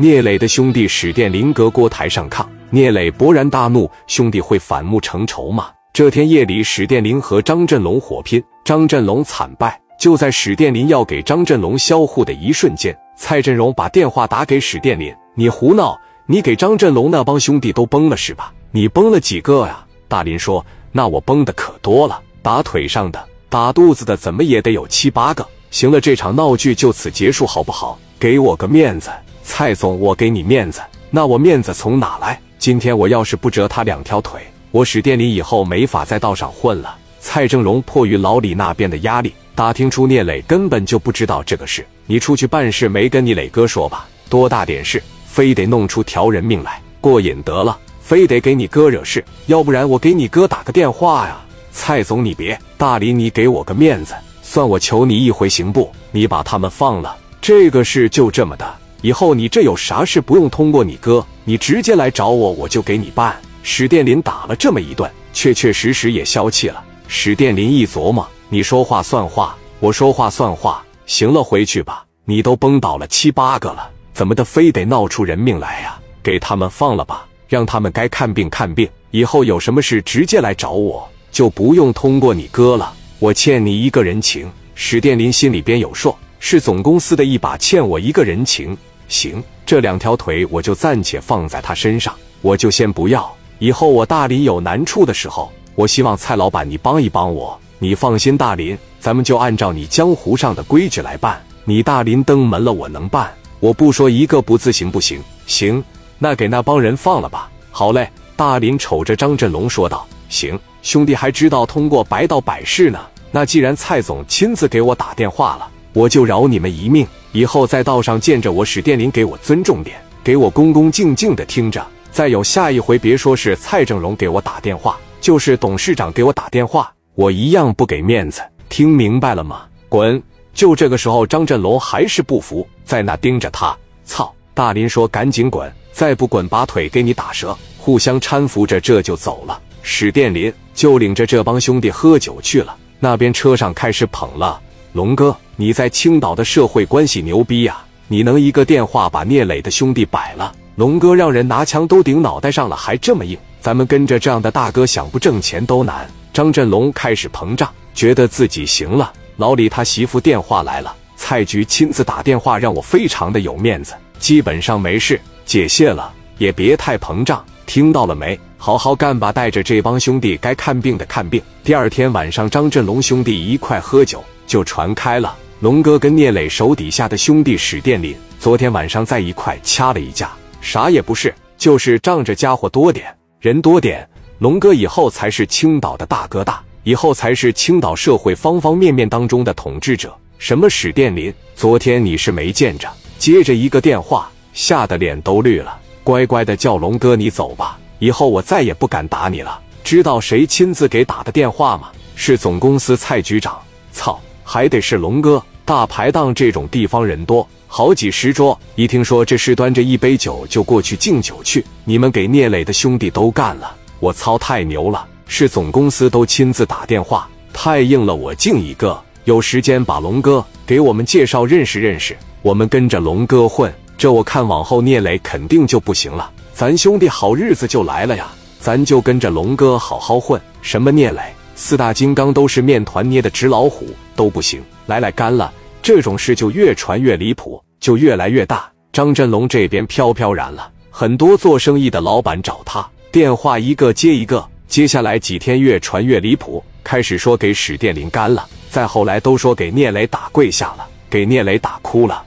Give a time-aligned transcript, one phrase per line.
[0.00, 5.70] 聂磊的兄弟史殿林隔锅台上炕，聂磊勃然大怒：兄弟会反目成仇吗？
[5.92, 9.76] 这天夜里，史殿林和张振龙火拼，张振龙惨败。
[9.98, 15.98] 就在史殿林要给张振龙销户的一瞬间，蔡振荣把电话打给史殿林：“你胡闹！
[16.26, 18.54] 你给张振龙那帮兄弟都崩了是吧？
[18.70, 25.44] 你崩了几个呀？”大林说：“那我崩的可多了，打腿上的、打肚子的，怎么也得有七八个。
[25.72, 27.98] 行了，这场闹剧就此结束好不好？
[28.20, 29.10] 给我个面子，
[29.48, 30.82] 蔡总，我给你面子。
[31.10, 32.38] 那我面子从哪来？
[32.58, 39.32] 今天我要是不折他两条腿，我史殿里以后没法在道上混了。”蔡正荣迫于老李那边的压力。
[39.54, 44.06] 打听出聂磊根本就不知道这个事，你出去办事没跟你磊哥说吧？
[44.28, 51.40] 多大点事，非得弄出条人命来，过瘾得了，非得给你哥惹事，要不然我给你哥打个电话呀。
[51.72, 55.90] 蔡总，你别，大李，你给我个面子，算我求你一回行不？
[56.12, 63.36] 你把他们放了，这个事就这么的，以后你这有啥事不用通过你哥，你直接来找我，我就给你办。
[63.62, 66.82] 史殿林打了这么一顿，确确实实也消气了。
[67.06, 68.26] 史殿林一琢磨。
[68.50, 70.82] 你说话算话，我说话算话。
[71.04, 72.04] 行了，回去吧。
[72.24, 75.98] 你都崩倒了七八个了，怎么的非得闹出人命来呀？
[76.22, 78.88] 给他们放了吧，让他们该看病看病。
[79.10, 82.92] 以后有什么事直接来找我，就不用通过你哥了。
[83.18, 84.50] 我欠你一个人情。
[84.74, 88.76] 史殿林心里边有数，是总公司的一把，欠我一个人情。
[89.08, 93.30] 行，这两条腿我就暂且放在他身上，我就先不要。
[93.58, 97.58] 以后我大林有难处的时候，我希望蔡老板你帮一帮我。
[97.78, 101.42] 你放心，大林，咱们就按照你江湖上的规矩来办。
[101.64, 103.32] 你大林登门了，我能办。
[103.60, 105.22] 我不说一个不字行不行？
[105.46, 105.82] 行，
[106.18, 107.50] 那给那帮人放了吧。
[107.70, 108.08] 好嘞。
[108.36, 113.00] 大林瞅着张振龙说道：“行，兄弟还知道通过白道百事呢。
[113.32, 117.04] 那既然蔡总亲自给我打电话了，我就饶你们一命。
[117.32, 121.84] 以后在道上见着我史殿林，给我尊重点，给我恭恭敬敬的听着。
[122.12, 129.62] 再有下一回，别说是蔡正荣给我打电话，就是董事长给我打电话。”我一样不给面子，听明白了吗？
[129.88, 130.22] 滚！
[130.54, 133.76] 就这个时候，张振龙还是不服，在那盯着他。
[134.04, 134.32] 操！
[134.54, 139.60] 大林说：“赶紧滚，再不滚，把腿给你打折。”互相搀扶着，这就走了。
[139.82, 142.76] 史殿林就领着这帮兄弟喝酒去了。
[143.00, 144.60] 那边车上开始捧了。
[144.92, 147.78] 龙哥，你在青岛的社会关系牛逼呀！
[148.06, 150.54] 你能一个电话把聂磊的兄弟摆了？
[150.76, 153.36] 龙哥让人拿枪都顶脑袋上了，还这么硬？
[153.60, 156.08] 咱们跟着这样的大哥，想不挣钱都难。
[156.32, 159.12] 张振龙开始膨胀，觉得自己行了。
[159.36, 168.38] 老李他媳妇电话来了，蔡局亲自打电话让我非常的有面子，基本上没事，解谢了，也别太膨胀，听到了没？
[168.58, 171.42] 好好干吧，带着这帮兄弟该看病的看病。
[171.64, 175.36] 第二天晚上，张振龙兄弟一块喝酒，就传开了。
[175.60, 180.30] 龙哥跟聂磊手底下的兄弟史殿林，昨天晚上在一块掐了一架，
[180.60, 184.08] 啥也不是，就是仗着家伙多点，人多点。
[184.38, 190.16] 龙哥以后才是青岛的大哥大，以后才是青岛社会方方面面当中的统治者。
[190.38, 195.76] 什么史殿林，昨天你是没见着，接着一个电话，吓得脸都绿了。
[196.04, 199.60] 乖乖的叫龙哥你走吧，以后我再也不敢打你了。
[199.82, 201.88] 知道谁亲自给打的电话吗？
[202.14, 203.58] 是总公司蔡局长。
[203.90, 204.20] 操，
[204.50, 205.42] 还得是龙哥。
[205.66, 211.62] 大排档这种地方人多，好几十桌，一听说这事，端着一杯酒就过去敬酒去。
[211.84, 213.76] 你们给聂磊的兄弟都干了。
[214.00, 215.06] 我操，太牛了！
[215.26, 218.14] 是总公司都亲自打电话，太硬了。
[218.14, 223.70] 我敬一个，有时间把龙哥给我们介绍认识认识，我们跟着龙哥混。
[223.98, 228.28] 这我看往后聂磊肯定就不行了，咱兄弟好日子就来了呀！
[228.58, 230.40] 咱就跟着龙哥好好混。
[230.62, 231.20] 什么聂磊、
[231.60, 234.62] 四大金刚都是面团捏的纸老虎都不行。
[234.86, 235.52] 来来，干了！
[235.82, 238.70] 这种事就越传越离谱，就越来越大。
[238.92, 242.88] 张振龙这边飘飘然了，很多做生意的老板找他。
[243.10, 252.22] 电话一个接一个，接下来几天越传越离谱，开始说给史殿林干了，再后来都说给聂磊打跪下了，给聂磊打哭了。